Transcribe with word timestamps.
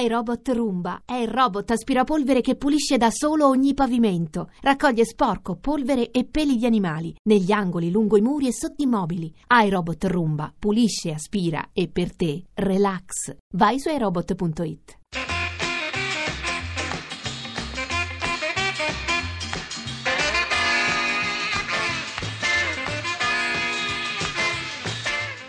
iRobot 0.00 0.48
Roomba 0.50 1.02
è 1.04 1.14
il 1.14 1.26
robot 1.26 1.72
aspirapolvere 1.72 2.40
che 2.40 2.54
pulisce 2.54 2.96
da 2.98 3.10
solo 3.10 3.48
ogni 3.48 3.74
pavimento. 3.74 4.50
Raccoglie 4.60 5.04
sporco, 5.04 5.56
polvere 5.56 6.12
e 6.12 6.24
peli 6.24 6.56
di 6.56 6.66
animali 6.66 7.14
negli 7.24 7.50
angoli, 7.50 7.90
lungo 7.90 8.16
i 8.16 8.20
muri 8.20 8.46
e 8.46 8.52
sotto 8.52 8.82
i 8.82 8.86
mobili. 8.86 9.34
iRobot 9.48 10.04
Roomba 10.04 10.52
pulisce, 10.56 11.12
aspira 11.12 11.70
e 11.72 11.88
per 11.88 12.14
te 12.14 12.44
relax. 12.54 13.34
Vai 13.54 13.80
su 13.80 13.88
iRobot.it. 13.88 14.98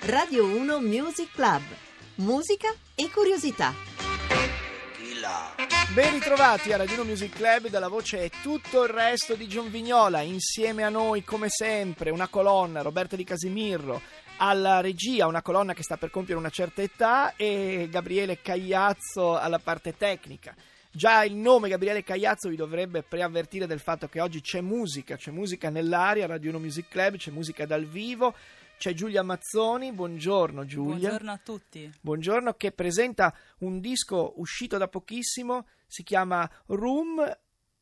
Radio 0.08 0.44
1 0.44 0.80
Music 0.80 1.32
Club. 1.34 1.62
Musica 2.16 2.74
e 2.96 3.12
curiosità. 3.12 3.89
Ben 5.94 6.14
ritrovati 6.14 6.72
a 6.72 6.78
Radio 6.78 6.96
1 7.02 7.04
Music 7.04 7.36
Club 7.36 7.68
dalla 7.68 7.90
voce 7.90 8.24
e 8.24 8.32
tutto 8.42 8.84
il 8.84 8.90
resto 8.90 9.36
di 9.36 9.48
John 9.48 9.70
Vignola. 9.70 10.22
Insieme 10.22 10.86
a 10.86 10.90
noi, 10.90 11.26
come 11.26 11.50
sempre, 11.50 12.10
una 12.10 12.30
colonna, 12.30 12.82
Roberta 12.82 13.18
Di 13.18 13.26
Casimirro. 13.26 14.02
Alla 14.38 14.80
regia, 14.80 15.28
una 15.28 15.42
colonna 15.42 15.74
che 15.74 15.84
sta 15.84 15.98
per 15.98 16.10
compiere 16.10 16.40
una 16.40 16.50
certa 16.50 16.82
età, 16.82 17.36
e 17.36 17.90
Gabriele 17.92 18.42
Cagliazzo 18.42 19.38
alla 19.38 19.60
parte 19.60 19.98
tecnica. 19.98 20.56
Già 20.90 21.26
il 21.26 21.36
nome 21.36 21.68
Gabriele 21.68 22.02
Cagliazzo 22.02 22.48
vi 22.48 22.56
dovrebbe 22.56 23.04
preavvertire 23.04 23.68
del 23.68 23.80
fatto 23.80 24.08
che 24.08 24.22
oggi 24.22 24.40
c'è 24.40 24.62
musica, 24.62 25.18
c'è 25.18 25.32
musica 25.32 25.70
nell'aria, 25.70 26.28
Radio 26.28 26.52
1 26.52 26.60
Music 26.60 26.88
Club, 26.88 27.18
c'è 27.18 27.32
musica 27.32 27.66
dal 27.66 27.86
vivo. 27.86 28.34
C'è 28.80 28.94
Giulia 28.94 29.24
Mazzoni, 29.24 29.92
buongiorno 29.92 30.64
Giulia. 30.64 31.10
Buongiorno 31.10 31.32
a 31.32 31.38
tutti. 31.44 31.92
Buongiorno, 32.00 32.54
che 32.54 32.72
presenta 32.72 33.36
un 33.58 33.82
disco 33.82 34.36
uscito 34.38 34.78
da 34.78 34.88
pochissimo, 34.88 35.68
si 35.86 36.02
chiama 36.02 36.50
Room 36.68 37.16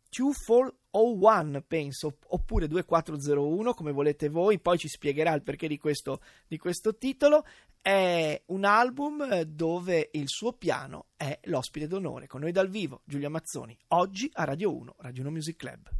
2401, 0.09 1.61
penso, 1.61 2.17
oppure 2.30 2.67
2401, 2.67 3.75
come 3.75 3.91
volete 3.91 4.27
voi, 4.27 4.57
poi 4.57 4.80
ci 4.80 4.88
spiegherà 4.88 5.33
il 5.33 5.44
perché 5.44 5.67
di 5.67 5.77
questo, 5.77 6.19
di 6.47 6.57
questo 6.57 6.97
titolo. 6.97 7.45
È 7.79 8.41
un 8.47 8.66
album 8.66 9.41
dove 9.41 10.09
il 10.13 10.27
suo 10.27 10.53
piano 10.53 11.09
è 11.16 11.39
l'ospite 11.44 11.85
d'onore, 11.85 12.25
con 12.25 12.41
noi 12.41 12.52
dal 12.52 12.69
vivo, 12.69 13.03
Giulia 13.05 13.29
Mazzoni, 13.29 13.77
oggi 13.89 14.31
a 14.33 14.45
Radio 14.45 14.75
1, 14.75 14.95
Radio 14.97 15.22
1 15.22 15.29
Music 15.29 15.57
Club. 15.57 15.91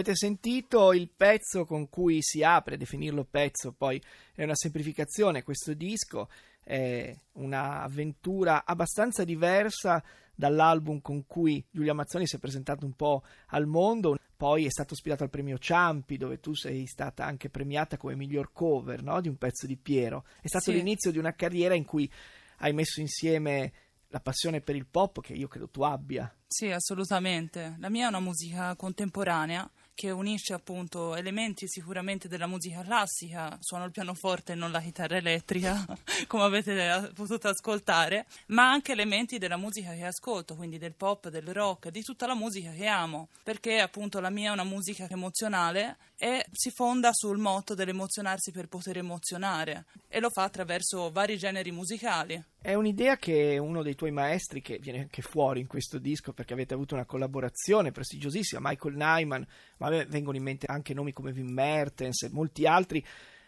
Avete 0.00 0.16
sentito 0.16 0.94
il 0.94 1.10
pezzo 1.14 1.66
con 1.66 1.90
cui 1.90 2.22
si 2.22 2.42
apre, 2.42 2.78
definirlo 2.78 3.24
pezzo 3.24 3.72
poi 3.72 4.02
è 4.34 4.42
una 4.42 4.54
semplificazione, 4.54 5.42
questo 5.42 5.74
disco 5.74 6.28
è 6.62 7.14
un'avventura 7.32 8.64
abbastanza 8.64 9.24
diversa 9.24 10.02
dall'album 10.34 11.02
con 11.02 11.26
cui 11.26 11.62
Giulia 11.70 11.92
Mazzoni 11.92 12.26
si 12.26 12.36
è 12.36 12.38
presentato 12.38 12.86
un 12.86 12.94
po' 12.94 13.22
al 13.48 13.66
mondo, 13.66 14.16
poi 14.34 14.64
è 14.64 14.70
stato 14.70 14.94
ispirato 14.94 15.22
al 15.22 15.28
premio 15.28 15.58
Ciampi 15.58 16.16
dove 16.16 16.40
tu 16.40 16.54
sei 16.54 16.86
stata 16.86 17.26
anche 17.26 17.50
premiata 17.50 17.98
come 17.98 18.16
miglior 18.16 18.52
cover 18.52 19.02
no? 19.02 19.20
di 19.20 19.28
un 19.28 19.36
pezzo 19.36 19.66
di 19.66 19.76
Piero. 19.76 20.24
È 20.40 20.48
stato 20.48 20.70
sì. 20.70 20.72
l'inizio 20.72 21.10
di 21.10 21.18
una 21.18 21.34
carriera 21.34 21.74
in 21.74 21.84
cui 21.84 22.10
hai 22.58 22.72
messo 22.72 23.00
insieme 23.00 23.72
la 24.08 24.20
passione 24.20 24.62
per 24.62 24.76
il 24.76 24.86
pop 24.86 25.20
che 25.20 25.34
io 25.34 25.46
credo 25.46 25.68
tu 25.68 25.82
abbia. 25.82 26.34
Sì, 26.46 26.70
assolutamente. 26.70 27.76
La 27.78 27.90
mia 27.90 28.06
è 28.06 28.08
una 28.08 28.20
musica 28.20 28.74
contemporanea 28.76 29.70
che 30.00 30.10
unisce 30.10 30.54
appunto 30.54 31.14
elementi 31.14 31.68
sicuramente 31.68 32.26
della 32.26 32.46
musica 32.46 32.80
classica, 32.80 33.58
suono 33.60 33.84
il 33.84 33.90
pianoforte 33.90 34.52
e 34.52 34.54
non 34.54 34.70
la 34.70 34.80
chitarra 34.80 35.18
elettrica, 35.18 35.84
come 36.26 36.44
avete 36.44 37.12
potuto 37.14 37.48
ascoltare, 37.48 38.24
ma 38.46 38.70
anche 38.70 38.92
elementi 38.92 39.36
della 39.36 39.58
musica 39.58 39.92
che 39.92 40.06
ascolto, 40.06 40.56
quindi 40.56 40.78
del 40.78 40.94
pop, 40.94 41.28
del 41.28 41.52
rock, 41.52 41.90
di 41.90 42.02
tutta 42.02 42.26
la 42.26 42.34
musica 42.34 42.70
che 42.70 42.86
amo, 42.86 43.28
perché 43.42 43.78
appunto 43.78 44.20
la 44.20 44.30
mia 44.30 44.48
è 44.48 44.52
una 44.54 44.64
musica 44.64 45.06
emozionale 45.06 45.98
e 46.22 46.44
si 46.52 46.70
fonda 46.70 47.14
sul 47.14 47.38
motto 47.38 47.74
dell'emozionarsi 47.74 48.50
per 48.50 48.68
poter 48.68 48.98
emozionare 48.98 49.86
e 50.06 50.20
lo 50.20 50.28
fa 50.28 50.42
attraverso 50.42 51.10
vari 51.10 51.38
generi 51.38 51.70
musicali. 51.70 52.44
È 52.60 52.74
un'idea 52.74 53.16
che 53.16 53.56
uno 53.56 53.82
dei 53.82 53.94
tuoi 53.94 54.10
maestri, 54.10 54.60
che 54.60 54.78
viene 54.78 54.98
anche 54.98 55.22
fuori 55.22 55.60
in 55.60 55.66
questo 55.66 55.96
disco 55.96 56.34
perché 56.34 56.52
avete 56.52 56.74
avuto 56.74 56.92
una 56.92 57.06
collaborazione 57.06 57.90
prestigiosissima, 57.90 58.60
Michael 58.62 58.96
Nyman, 58.96 59.46
ma 59.78 59.86
a 59.86 59.90
me 59.90 60.04
vengono 60.04 60.36
in 60.36 60.42
mente 60.42 60.66
anche 60.66 60.92
nomi 60.92 61.14
come 61.14 61.30
Wim 61.30 61.50
Mertens 61.50 62.24
e 62.24 62.28
molti 62.30 62.66
altri, 62.66 63.02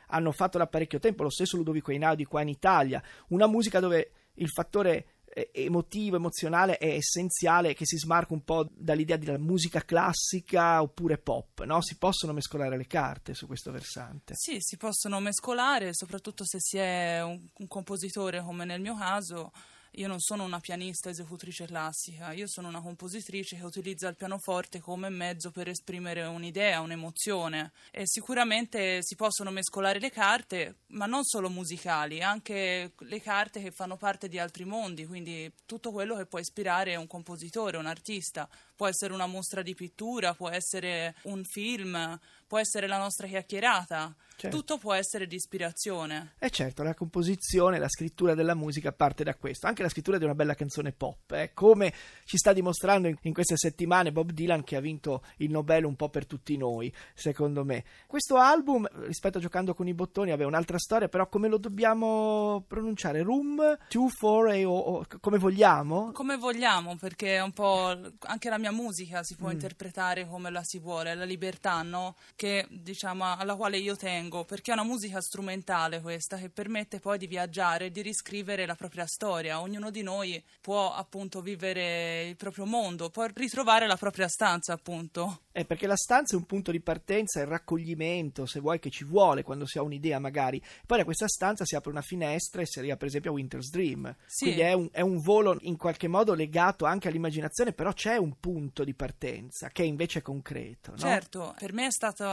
hanno 0.06 0.32
fatto 0.32 0.56
da 0.56 0.66
parecchio 0.66 0.98
tempo, 0.98 1.24
lo 1.24 1.30
stesso 1.30 1.58
Ludovico 1.58 1.90
Einaudi 1.90 2.24
qua 2.24 2.40
in 2.40 2.48
Italia, 2.48 3.02
una 3.28 3.46
musica 3.46 3.80
dove 3.80 4.12
il 4.36 4.48
fattore 4.48 5.06
emotivo, 5.52 6.16
emozionale 6.16 6.76
è 6.76 6.94
essenziale 6.94 7.74
che 7.74 7.86
si 7.86 7.96
smarca 7.96 8.34
un 8.34 8.44
po' 8.44 8.68
dall'idea 8.70 9.16
della 9.16 9.38
musica 9.38 9.82
classica 9.84 10.82
oppure 10.82 11.18
pop, 11.18 11.64
no? 11.64 11.80
Si 11.80 11.96
possono 11.96 12.32
mescolare 12.32 12.76
le 12.76 12.86
carte 12.86 13.34
su 13.34 13.46
questo 13.46 13.72
versante. 13.72 14.34
Sì, 14.36 14.56
si 14.58 14.76
possono 14.76 15.20
mescolare, 15.20 15.94
soprattutto 15.94 16.44
se 16.44 16.58
si 16.60 16.76
è 16.76 17.22
un, 17.22 17.40
un 17.52 17.66
compositore 17.66 18.42
come 18.42 18.64
nel 18.64 18.80
mio 18.80 18.96
caso 18.96 19.52
io 19.96 20.08
non 20.08 20.20
sono 20.20 20.44
una 20.44 20.60
pianista 20.60 21.10
esecutrice 21.10 21.66
classica, 21.66 22.32
io 22.32 22.46
sono 22.46 22.68
una 22.68 22.80
compositrice 22.80 23.56
che 23.56 23.64
utilizza 23.64 24.08
il 24.08 24.16
pianoforte 24.16 24.80
come 24.80 25.10
mezzo 25.10 25.50
per 25.50 25.68
esprimere 25.68 26.22
un'idea, 26.22 26.80
un'emozione. 26.80 27.72
E 27.90 28.02
sicuramente 28.06 28.98
si 29.02 29.16
possono 29.16 29.50
mescolare 29.50 29.98
le 29.98 30.10
carte, 30.10 30.76
ma 30.88 31.04
non 31.04 31.24
solo 31.24 31.50
musicali, 31.50 32.22
anche 32.22 32.92
le 32.96 33.20
carte 33.20 33.60
che 33.60 33.70
fanno 33.70 33.96
parte 33.96 34.28
di 34.28 34.38
altri 34.38 34.64
mondi, 34.64 35.04
quindi 35.04 35.52
tutto 35.66 35.90
quello 35.90 36.16
che 36.16 36.26
può 36.26 36.38
ispirare 36.38 36.96
un 36.96 37.06
compositore, 37.06 37.76
un 37.76 37.86
artista, 37.86 38.48
può 38.74 38.86
essere 38.86 39.12
una 39.12 39.26
mostra 39.26 39.62
di 39.62 39.74
pittura, 39.74 40.34
può 40.34 40.48
essere 40.48 41.14
un 41.24 41.44
film, 41.44 42.18
può 42.52 42.60
essere 42.60 42.86
la 42.86 42.98
nostra 42.98 43.26
chiacchierata. 43.26 44.14
Certo. 44.36 44.56
Tutto 44.56 44.78
può 44.78 44.92
essere 44.92 45.26
di 45.26 45.36
ispirazione. 45.36 46.34
E 46.38 46.46
eh 46.46 46.50
certo, 46.50 46.82
la 46.82 46.94
composizione, 46.94 47.78
la 47.78 47.88
scrittura 47.88 48.34
della 48.34 48.54
musica 48.54 48.92
parte 48.92 49.24
da 49.24 49.36
questo, 49.36 49.68
anche 49.68 49.82
la 49.82 49.88
scrittura 49.88 50.18
di 50.18 50.24
una 50.24 50.34
bella 50.34 50.54
canzone 50.54 50.92
pop, 50.92 51.30
eh? 51.32 51.52
come 51.54 51.94
ci 52.24 52.36
sta 52.36 52.52
dimostrando 52.52 53.08
in, 53.08 53.16
in, 53.22 53.32
queste 53.32 53.56
settimane 53.56 54.10
Bob 54.10 54.32
Dylan 54.32 54.64
che 54.64 54.76
ha 54.76 54.80
vinto 54.80 55.22
il 55.36 55.50
Nobel 55.50 55.84
un 55.84 55.94
po' 55.94 56.08
per 56.08 56.26
tutti 56.26 56.56
noi, 56.56 56.92
secondo 57.14 57.64
me. 57.64 57.84
Questo 58.06 58.36
album, 58.36 58.88
rispetto 59.04 59.38
a 59.38 59.40
Giocando 59.40 59.74
con 59.74 59.86
i 59.86 59.94
bottoni, 59.94 60.32
aveva 60.32 60.48
un'altra 60.48 60.78
storia, 60.78 61.08
però 61.08 61.28
come 61.28 61.48
lo 61.48 61.58
dobbiamo 61.58 62.64
pronunciare? 62.66 63.22
Room 63.22 63.78
2-4 63.88 64.64
o, 64.64 64.76
o 64.76 65.06
come 65.20 65.38
vogliamo? 65.38 66.10
Come 66.12 66.36
vogliamo, 66.36 66.96
perché 66.96 67.36
è 67.36 67.42
un 67.42 67.52
po' 67.52 67.96
anche 68.20 68.48
la 68.48 68.58
mia 68.58 68.72
musica 68.72 69.22
si 69.22 69.36
può 69.36 69.48
mm. 69.48 69.52
interpretare 69.52 70.26
come 70.26 70.50
la 70.50 70.62
si 70.64 70.80
vuole, 70.80 71.14
la 71.14 71.24
libertà, 71.24 71.80
no? 71.82 72.16
Che 72.42 72.66
diciamo 72.70 73.36
alla 73.36 73.54
quale 73.54 73.78
io 73.78 73.94
tengo 73.94 74.42
perché 74.42 74.72
è 74.72 74.74
una 74.74 74.82
musica 74.82 75.20
strumentale 75.20 76.00
questa 76.00 76.38
che 76.38 76.48
permette 76.48 76.98
poi 76.98 77.16
di 77.16 77.28
viaggiare 77.28 77.86
e 77.86 77.90
di 77.92 78.02
riscrivere 78.02 78.66
la 78.66 78.74
propria 78.74 79.06
storia. 79.06 79.60
Ognuno 79.60 79.92
di 79.92 80.02
noi 80.02 80.42
può 80.60 80.92
appunto 80.92 81.40
vivere 81.40 82.24
il 82.24 82.34
proprio 82.34 82.64
mondo, 82.64 83.10
può 83.10 83.26
ritrovare 83.32 83.86
la 83.86 83.96
propria 83.96 84.26
stanza 84.26 84.72
appunto. 84.72 85.42
Eh, 85.52 85.64
perché 85.64 85.86
la 85.86 85.94
stanza 85.94 86.34
è 86.34 86.38
un 86.38 86.46
punto 86.46 86.72
di 86.72 86.80
partenza, 86.80 87.38
è 87.38 87.42
il 87.42 87.48
raccoglimento, 87.48 88.46
se 88.46 88.58
vuoi, 88.58 88.80
che 88.80 88.90
ci 88.90 89.04
vuole 89.04 89.44
quando 89.44 89.66
si 89.66 89.78
ha 89.78 89.82
un'idea 89.82 90.18
magari. 90.18 90.60
Poi 90.84 90.98
da 90.98 91.04
questa 91.04 91.28
stanza 91.28 91.64
si 91.64 91.76
apre 91.76 91.90
una 91.90 92.00
finestra 92.00 92.62
e 92.62 92.66
si 92.66 92.80
arriva 92.80 92.96
per 92.96 93.06
esempio 93.06 93.30
a 93.30 93.34
Winter's 93.34 93.70
Dream. 93.70 94.16
Sì. 94.26 94.46
Quindi 94.46 94.62
è 94.62 94.72
un, 94.72 94.88
è 94.90 95.02
un 95.02 95.20
volo 95.20 95.58
in 95.60 95.76
qualche 95.76 96.08
modo 96.08 96.34
legato 96.34 96.86
anche 96.86 97.06
all'immaginazione, 97.06 97.72
però 97.72 97.92
c'è 97.92 98.16
un 98.16 98.40
punto 98.40 98.82
di 98.82 98.94
partenza 98.94 99.68
che 99.68 99.84
invece 99.84 100.18
è 100.20 100.22
concreto. 100.22 100.90
No? 100.92 100.96
Certo, 100.96 101.54
per 101.56 101.72
me 101.72 101.86
è 101.86 101.92
stata 101.92 102.31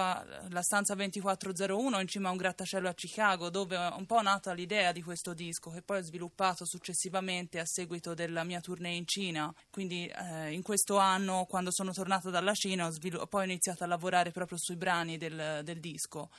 la 0.49 0.61
stanza 0.61 0.95
2401 0.95 1.77
uno 1.79 1.99
in 1.99 2.07
cima 2.07 2.29
a 2.29 2.31
un 2.31 2.37
grattacielo 2.37 2.87
a 2.87 2.93
Chicago, 2.93 3.49
dove 3.49 3.75
è 3.75 3.93
un 3.95 4.05
po' 4.05 4.21
nata 4.21 4.53
l'idea 4.53 4.91
di 4.91 5.01
questo 5.01 5.33
disco, 5.33 5.71
che 5.71 5.81
poi 5.81 5.99
ho 5.99 6.03
sviluppato 6.03 6.65
successivamente 6.65 7.59
a 7.59 7.65
seguito 7.65 8.13
della 8.13 8.43
mia 8.43 8.61
tournée 8.61 8.95
in 8.95 9.05
Cina. 9.05 9.53
Quindi 9.69 10.07
eh, 10.07 10.51
in 10.51 10.61
questo 10.61 10.97
anno, 10.97 11.45
quando 11.49 11.71
sono 11.71 11.91
tornata 11.91 12.29
dalla 12.29 12.53
Cina, 12.53 12.87
ho 12.87 12.91
svilu- 12.91 13.27
poi 13.27 13.41
ho 13.41 13.45
iniziato 13.45 13.83
a 13.83 13.87
lavorare 13.87 14.31
proprio 14.31 14.57
sui 14.57 14.75
brani 14.75 15.17
del, 15.17 15.61
del 15.63 15.79
disco 15.79 16.29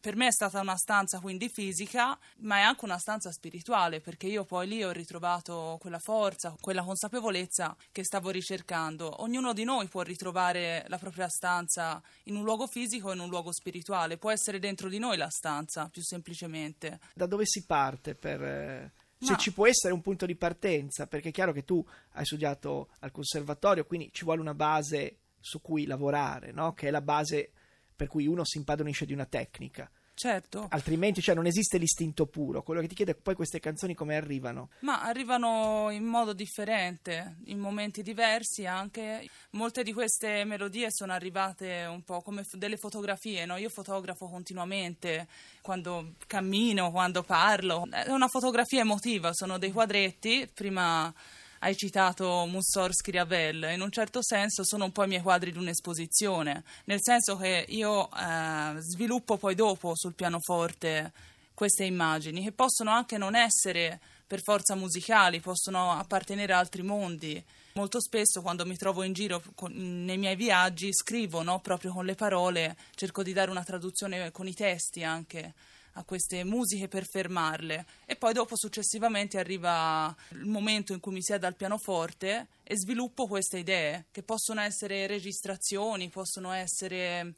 per 0.00 0.16
me 0.16 0.28
è 0.28 0.32
stata 0.32 0.60
una 0.60 0.76
stanza 0.76 1.20
quindi 1.20 1.48
fisica, 1.48 2.18
ma 2.38 2.56
è 2.56 2.60
anche 2.62 2.84
una 2.84 2.98
stanza 2.98 3.30
spirituale, 3.30 4.00
perché 4.00 4.26
io 4.26 4.44
poi 4.44 4.66
lì 4.66 4.82
ho 4.82 4.90
ritrovato 4.90 5.76
quella 5.80 5.98
forza, 5.98 6.56
quella 6.58 6.82
consapevolezza 6.82 7.76
che 7.92 8.04
stavo 8.04 8.30
ricercando. 8.30 9.22
Ognuno 9.22 9.52
di 9.52 9.64
noi 9.64 9.88
può 9.88 10.02
ritrovare 10.02 10.84
la 10.88 10.98
propria 10.98 11.28
stanza 11.28 12.02
in 12.24 12.36
un 12.36 12.44
luogo 12.44 12.66
fisico 12.66 13.10
e 13.10 13.14
in 13.14 13.20
un 13.20 13.28
luogo 13.28 13.52
spirituale, 13.52 14.16
può 14.16 14.30
essere 14.30 14.58
dentro 14.58 14.88
di 14.88 14.98
noi 14.98 15.18
la 15.18 15.28
stanza, 15.28 15.88
più 15.90 16.02
semplicemente. 16.02 16.98
Da 17.14 17.26
dove 17.26 17.44
si 17.44 17.64
parte 17.66 18.14
per... 18.14 18.42
Eh, 18.42 18.92
se 19.20 19.32
no. 19.32 19.36
ci 19.36 19.52
può 19.52 19.66
essere 19.66 19.92
un 19.92 20.00
punto 20.00 20.24
di 20.24 20.34
partenza, 20.34 21.06
perché 21.06 21.28
è 21.28 21.32
chiaro 21.32 21.52
che 21.52 21.64
tu 21.64 21.84
hai 22.12 22.24
studiato 22.24 22.88
al 23.00 23.10
conservatorio, 23.10 23.84
quindi 23.84 24.08
ci 24.12 24.24
vuole 24.24 24.40
una 24.40 24.54
base 24.54 25.18
su 25.38 25.60
cui 25.60 25.84
lavorare, 25.84 26.52
no? 26.52 26.72
che 26.72 26.88
è 26.88 26.90
la 26.90 27.02
base 27.02 27.52
per 28.00 28.08
cui 28.08 28.26
uno 28.26 28.46
si 28.46 28.56
impadronisce 28.56 29.04
di 29.04 29.12
una 29.12 29.26
tecnica. 29.26 29.86
Certo. 30.14 30.68
Altrimenti, 30.70 31.20
cioè, 31.20 31.34
non 31.34 31.44
esiste 31.44 31.76
l'istinto 31.76 32.24
puro. 32.24 32.62
Quello 32.62 32.80
che 32.80 32.88
ti 32.88 32.94
chiedo 32.94 33.10
è 33.10 33.14
poi 33.14 33.34
queste 33.34 33.60
canzoni 33.60 33.92
come 33.92 34.16
arrivano. 34.16 34.70
Ma 34.80 35.02
arrivano 35.02 35.90
in 35.90 36.04
modo 36.04 36.32
differente, 36.32 37.36
in 37.44 37.58
momenti 37.58 38.02
diversi 38.02 38.64
anche. 38.64 39.28
Molte 39.50 39.82
di 39.82 39.92
queste 39.92 40.44
melodie 40.44 40.86
sono 40.88 41.12
arrivate 41.12 41.84
un 41.84 42.02
po' 42.04 42.22
come 42.22 42.42
delle 42.52 42.78
fotografie, 42.78 43.44
no? 43.44 43.58
Io 43.58 43.68
fotografo 43.68 44.28
continuamente 44.28 45.28
quando 45.60 46.14
cammino, 46.26 46.90
quando 46.90 47.22
parlo. 47.22 47.86
È 47.90 48.10
una 48.10 48.28
fotografia 48.28 48.80
emotiva, 48.80 49.34
sono 49.34 49.58
dei 49.58 49.72
quadretti. 49.72 50.50
Prima 50.54 51.12
hai 51.62 51.76
citato 51.76 52.46
Mussorgsky 52.46 53.10
Ravel, 53.10 53.70
in 53.72 53.82
un 53.82 53.90
certo 53.90 54.22
senso 54.22 54.64
sono 54.64 54.84
un 54.84 54.92
po' 54.92 55.04
i 55.04 55.08
miei 55.08 55.20
quadri 55.20 55.52
di 55.52 55.58
un'esposizione, 55.58 56.64
nel 56.84 57.00
senso 57.02 57.36
che 57.36 57.66
io 57.68 58.08
eh, 58.12 58.76
sviluppo 58.78 59.36
poi 59.36 59.54
dopo 59.54 59.92
sul 59.94 60.14
pianoforte 60.14 61.12
queste 61.52 61.84
immagini 61.84 62.42
che 62.42 62.52
possono 62.52 62.90
anche 62.90 63.18
non 63.18 63.34
essere 63.34 64.00
per 64.26 64.40
forza 64.42 64.74
musicali, 64.74 65.40
possono 65.40 65.92
appartenere 65.92 66.54
a 66.54 66.58
altri 66.58 66.82
mondi. 66.82 67.42
Molto 67.74 68.00
spesso 68.00 68.40
quando 68.40 68.64
mi 68.64 68.76
trovo 68.76 69.02
in 69.02 69.12
giro 69.12 69.42
con, 69.54 69.72
nei 69.72 70.16
miei 70.16 70.36
viaggi 70.36 70.92
scrivo 70.94 71.42
no? 71.42 71.60
proprio 71.60 71.92
con 71.92 72.06
le 72.06 72.14
parole, 72.14 72.76
cerco 72.94 73.22
di 73.22 73.32
dare 73.32 73.50
una 73.50 73.64
traduzione 73.64 74.30
con 74.32 74.46
i 74.46 74.54
testi 74.54 75.02
anche 75.02 75.52
a 75.94 76.04
queste 76.04 76.44
musiche 76.44 76.88
per 76.88 77.06
fermarle 77.06 77.86
e 78.06 78.16
poi 78.16 78.32
dopo 78.32 78.56
successivamente 78.56 79.38
arriva 79.38 80.14
il 80.30 80.46
momento 80.46 80.92
in 80.92 81.00
cui 81.00 81.12
mi 81.12 81.22
siedo 81.22 81.46
al 81.46 81.56
pianoforte 81.56 82.48
e 82.62 82.76
sviluppo 82.76 83.26
queste 83.26 83.58
idee 83.58 84.06
che 84.10 84.22
possono 84.22 84.60
essere 84.60 85.06
registrazioni, 85.06 86.08
possono 86.08 86.52
essere 86.52 87.34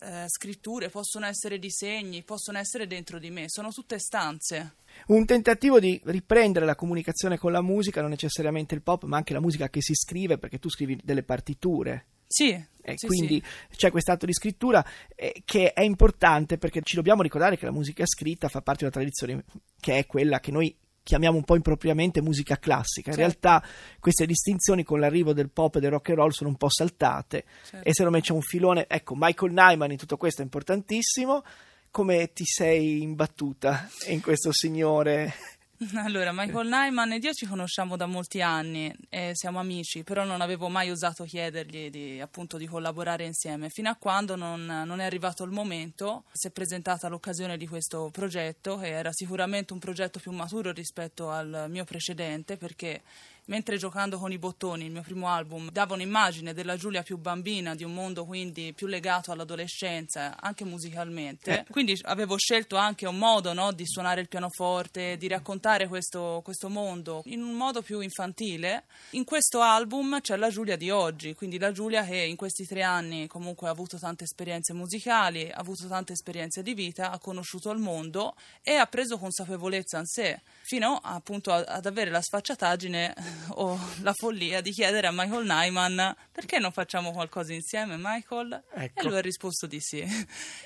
eh, 0.00 0.24
scritture, 0.28 0.90
possono 0.90 1.26
essere 1.26 1.58
disegni, 1.58 2.22
possono 2.22 2.58
essere 2.58 2.86
dentro 2.86 3.18
di 3.18 3.30
me, 3.30 3.48
sono 3.48 3.70
tutte 3.70 3.98
stanze. 3.98 4.74
Un 5.06 5.24
tentativo 5.24 5.80
di 5.80 6.00
riprendere 6.04 6.66
la 6.66 6.74
comunicazione 6.74 7.38
con 7.38 7.52
la 7.52 7.62
musica, 7.62 8.00
non 8.00 8.10
necessariamente 8.10 8.74
il 8.74 8.82
pop, 8.82 9.04
ma 9.04 9.16
anche 9.16 9.32
la 9.32 9.40
musica 9.40 9.68
che 9.68 9.80
si 9.80 9.94
scrive, 9.94 10.38
perché 10.38 10.58
tu 10.58 10.68
scrivi 10.68 10.98
delle 11.02 11.22
partiture. 11.22 12.06
Sì, 12.26 12.50
eh, 12.50 12.92
sì, 12.96 13.06
quindi 13.06 13.42
sì. 13.70 13.76
c'è 13.76 13.90
quest'atto 13.90 14.26
di 14.26 14.32
scrittura 14.32 14.84
eh, 15.14 15.42
che 15.44 15.72
è 15.72 15.82
importante 15.82 16.58
perché 16.58 16.80
ci 16.82 16.96
dobbiamo 16.96 17.22
ricordare 17.22 17.56
che 17.56 17.64
la 17.64 17.72
musica 17.72 18.04
scritta 18.06 18.48
fa 18.48 18.60
parte 18.60 18.80
di 18.80 18.84
una 18.84 18.92
tradizione 18.92 19.44
che 19.80 19.98
è 19.98 20.06
quella 20.06 20.40
che 20.40 20.50
noi 20.50 20.76
chiamiamo 21.02 21.36
un 21.36 21.44
po' 21.44 21.54
impropriamente 21.54 22.20
musica 22.20 22.58
classica. 22.58 23.10
In 23.10 23.16
Certo. 23.16 23.20
realtà 23.20 23.68
queste 24.00 24.26
distinzioni 24.26 24.82
con 24.82 24.98
l'arrivo 24.98 25.32
del 25.32 25.50
pop 25.50 25.76
e 25.76 25.80
del 25.80 25.90
rock 25.90 26.08
and 26.08 26.18
roll 26.18 26.30
sono 26.30 26.50
un 26.50 26.56
po' 26.56 26.68
saltate 26.68 27.44
Certo. 27.64 27.88
e 27.88 27.92
secondo 27.92 28.16
me 28.16 28.22
c'è 28.22 28.32
un 28.32 28.42
filone, 28.42 28.86
ecco, 28.88 29.14
Michael 29.16 29.52
Nyman 29.52 29.92
in 29.92 29.98
tutto 29.98 30.16
questo 30.16 30.40
è 30.40 30.44
importantissimo. 30.44 31.44
Come 31.92 32.32
ti 32.32 32.44
sei 32.44 33.02
imbattuta 33.02 33.88
in 34.08 34.20
questo 34.20 34.52
signore? 34.52 35.32
Allora, 36.04 36.32
Michael 36.32 36.68
Nyman 36.68 37.12
ed 37.12 37.24
io 37.24 37.34
ci 37.34 37.46
conosciamo 37.46 37.96
da 37.96 38.06
molti 38.06 38.40
anni 38.40 38.94
e 39.10 39.32
siamo 39.34 39.58
amici, 39.58 40.04
però 40.04 40.24
non 40.24 40.40
avevo 40.40 40.68
mai 40.68 40.90
osato 40.90 41.24
chiedergli 41.24 41.90
di, 41.90 42.20
appunto, 42.20 42.56
di 42.56 42.66
collaborare 42.66 43.24
insieme, 43.24 43.68
fino 43.68 43.90
a 43.90 43.96
quando 43.96 44.36
non, 44.36 44.64
non 44.64 45.00
è 45.00 45.04
arrivato 45.04 45.44
il 45.44 45.50
momento, 45.50 46.24
si 46.32 46.46
è 46.46 46.50
presentata 46.50 47.08
l'occasione 47.08 47.58
di 47.58 47.66
questo 47.66 48.08
progetto, 48.10 48.78
che 48.78 48.88
era 48.88 49.12
sicuramente 49.12 49.74
un 49.74 49.78
progetto 49.78 50.18
più 50.18 50.32
maturo 50.32 50.72
rispetto 50.72 51.30
al 51.30 51.66
mio 51.68 51.84
precedente, 51.84 52.56
perché 52.56 53.02
mentre 53.46 53.76
giocando 53.76 54.18
con 54.18 54.32
i 54.32 54.38
bottoni, 54.38 54.84
il 54.84 54.90
mio 54.90 55.02
primo 55.02 55.28
album, 55.28 55.70
dava 55.70 55.94
un'immagine 55.94 56.52
della 56.52 56.76
Giulia 56.76 57.02
più 57.02 57.16
bambina, 57.18 57.74
di 57.74 57.84
un 57.84 57.92
mondo 57.92 58.24
quindi 58.24 58.72
più 58.74 58.86
legato 58.86 59.32
all'adolescenza, 59.32 60.36
anche 60.40 60.64
musicalmente. 60.64 61.60
Eh. 61.60 61.64
Quindi 61.70 61.98
avevo 62.02 62.36
scelto 62.36 62.76
anche 62.76 63.06
un 63.06 63.18
modo 63.18 63.52
no, 63.52 63.72
di 63.72 63.86
suonare 63.86 64.20
il 64.20 64.28
pianoforte, 64.28 65.16
di 65.16 65.28
raccontare 65.28 65.88
questo, 65.88 66.40
questo 66.44 66.68
mondo 66.68 67.22
in 67.26 67.42
un 67.42 67.52
modo 67.52 67.82
più 67.82 68.00
infantile. 68.00 68.84
In 69.10 69.24
questo 69.24 69.60
album 69.60 70.20
c'è 70.20 70.36
la 70.36 70.50
Giulia 70.50 70.76
di 70.76 70.90
oggi, 70.90 71.34
quindi 71.34 71.58
la 71.58 71.72
Giulia 71.72 72.04
che 72.04 72.16
in 72.16 72.36
questi 72.36 72.66
tre 72.66 72.82
anni 72.82 73.26
comunque 73.26 73.68
ha 73.68 73.70
avuto 73.70 73.98
tante 73.98 74.24
esperienze 74.24 74.72
musicali, 74.72 75.50
ha 75.50 75.58
avuto 75.58 75.86
tante 75.86 76.12
esperienze 76.12 76.62
di 76.62 76.74
vita, 76.74 77.10
ha 77.10 77.18
conosciuto 77.18 77.70
il 77.70 77.78
mondo 77.78 78.34
e 78.62 78.74
ha 78.74 78.86
preso 78.86 79.18
consapevolezza 79.18 79.98
in 79.98 80.06
sé, 80.06 80.40
fino 80.62 80.98
appunto 81.02 81.52
ad 81.52 81.86
avere 81.86 82.10
la 82.10 82.20
sfacciataggine 82.20 83.14
o 83.48 83.78
la 84.02 84.12
follia 84.12 84.60
di 84.60 84.70
chiedere 84.70 85.06
a 85.06 85.12
Michael 85.12 85.46
Nyman 85.46 86.14
perché 86.32 86.58
non 86.58 86.72
facciamo 86.72 87.12
qualcosa 87.12 87.52
insieme, 87.52 87.96
Michael? 87.98 88.62
Ecco. 88.74 89.00
E 89.00 89.04
lui 89.04 89.16
ha 89.16 89.20
risposto 89.20 89.66
di 89.66 89.80
sì. 89.80 90.04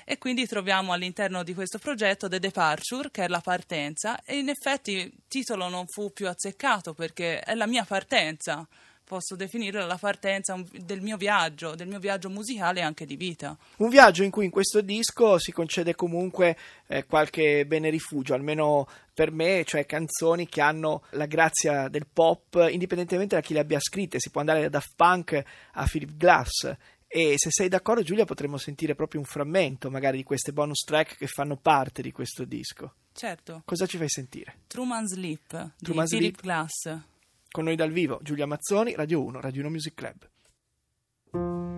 E 0.03 0.17
quindi 0.17 0.45
troviamo 0.47 0.93
all'interno 0.93 1.43
di 1.43 1.53
questo 1.53 1.77
progetto 1.77 2.27
The 2.27 2.39
Departure, 2.39 3.11
che 3.11 3.25
è 3.25 3.27
la 3.27 3.41
partenza, 3.41 4.21
e 4.23 4.37
in 4.37 4.49
effetti 4.49 4.91
il 4.91 5.13
titolo 5.27 5.69
non 5.69 5.87
fu 5.87 6.11
più 6.11 6.27
azzeccato 6.27 6.93
perché 6.93 7.39
è 7.39 7.55
la 7.55 7.67
mia 7.67 7.85
partenza. 7.85 8.67
Posso 9.11 9.35
definire 9.35 9.85
la 9.85 9.97
partenza 9.97 10.57
del 10.71 11.01
mio 11.01 11.17
viaggio, 11.17 11.75
del 11.75 11.89
mio 11.89 11.99
viaggio 11.99 12.29
musicale 12.29 12.79
e 12.79 12.83
anche 12.83 13.05
di 13.05 13.17
vita. 13.17 13.57
Un 13.79 13.89
viaggio 13.89 14.23
in 14.23 14.31
cui 14.31 14.45
in 14.45 14.51
questo 14.51 14.79
disco 14.79 15.37
si 15.37 15.51
concede 15.51 15.95
comunque 15.95 16.55
eh, 16.87 17.05
qualche 17.05 17.65
bene 17.65 17.89
rifugio, 17.89 18.33
almeno 18.35 18.87
per 19.13 19.33
me, 19.33 19.65
cioè 19.65 19.85
canzoni 19.85 20.47
che 20.47 20.61
hanno 20.61 21.03
la 21.09 21.25
grazia 21.25 21.89
del 21.89 22.07
pop, 22.07 22.65
indipendentemente 22.71 23.35
da 23.35 23.41
chi 23.41 23.51
le 23.51 23.59
abbia 23.59 23.81
scritte. 23.81 24.17
Si 24.17 24.29
può 24.29 24.39
andare 24.39 24.61
da 24.61 24.69
Daft 24.69 24.93
Punk 24.95 25.43
a 25.73 25.85
Philip 25.85 26.15
Glass. 26.15 26.73
E 27.05 27.33
se 27.35 27.49
sei 27.51 27.67
d'accordo, 27.67 28.03
Giulia, 28.03 28.23
potremmo 28.23 28.55
sentire 28.55 28.95
proprio 28.95 29.19
un 29.19 29.25
frammento, 29.25 29.91
magari, 29.91 30.15
di 30.15 30.23
queste 30.23 30.53
bonus 30.53 30.85
track 30.85 31.17
che 31.17 31.27
fanno 31.27 31.57
parte 31.57 32.01
di 32.01 32.13
questo 32.13 32.45
disco. 32.45 32.93
Certo, 33.11 33.63
Cosa 33.65 33.85
ci 33.85 33.97
fai 33.97 34.07
sentire? 34.07 34.59
Truman's 34.67 35.15
Leap 35.15 35.73
di 35.77 35.83
Truman's 35.83 36.11
Philip. 36.11 36.39
Glass. 36.39 37.09
Con 37.51 37.65
noi 37.65 37.75
dal 37.75 37.91
vivo, 37.91 38.17
Giulia 38.23 38.45
Mazzoni, 38.45 38.95
Radio 38.95 39.21
1, 39.25 39.41
Radio 39.41 39.59
1 39.59 39.69
Music 39.69 39.93
Club. 39.93 41.70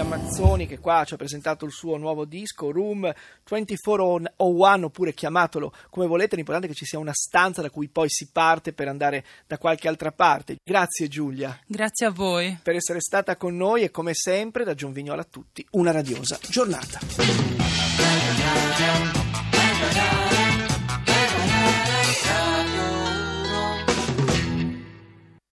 Mazzoni 0.00 0.66
che 0.66 0.78
qua 0.78 1.04
ci 1.04 1.12
ha 1.12 1.18
presentato 1.18 1.66
il 1.66 1.70
suo 1.70 1.98
nuovo 1.98 2.24
disco 2.24 2.70
Room 2.70 3.12
2401 3.44 4.86
oppure 4.86 5.12
chiamatelo 5.12 5.72
come 5.90 6.06
volete, 6.06 6.34
l'importante 6.34 6.68
è 6.68 6.70
che 6.70 6.76
ci 6.76 6.86
sia 6.86 6.98
una 6.98 7.12
stanza 7.12 7.60
da 7.60 7.68
cui 7.68 7.88
poi 7.88 8.08
si 8.08 8.30
parte 8.32 8.72
per 8.72 8.88
andare 8.88 9.24
da 9.46 9.58
qualche 9.58 9.88
altra 9.88 10.10
parte. 10.10 10.56
Grazie 10.64 11.08
Giulia. 11.08 11.58
Grazie 11.66 12.06
a 12.06 12.10
voi. 12.10 12.58
Per 12.62 12.74
essere 12.74 13.00
stata 13.00 13.36
con 13.36 13.54
noi 13.54 13.82
e 13.82 13.90
come 13.90 14.14
sempre 14.14 14.64
da 14.64 14.74
Gion 14.74 14.92
Vignola 14.92 15.20
a 15.20 15.26
tutti 15.28 15.66
una 15.72 15.90
radiosa 15.90 16.38
giornata. 16.48 18.21